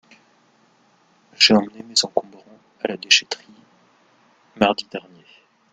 [1.35, 3.45] J’ai emmené mes encombrants à la déchèterie
[4.55, 5.27] mardi dernier.